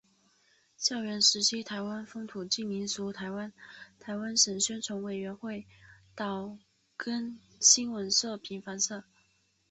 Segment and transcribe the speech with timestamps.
[0.77, 3.53] 教员时期台湾风土记民俗台湾
[3.99, 5.67] 台湾省宣传委员会
[6.15, 6.57] 岛
[6.97, 9.03] 根新闻社平凡社